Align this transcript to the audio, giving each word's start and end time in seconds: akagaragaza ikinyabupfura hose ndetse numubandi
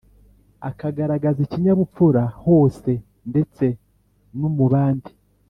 akagaragaza 0.69 1.39
ikinyabupfura 1.45 2.23
hose 2.45 2.91
ndetse 3.29 3.65
numubandi 4.37 5.11